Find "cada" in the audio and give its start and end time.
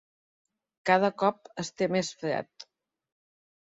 0.91-1.11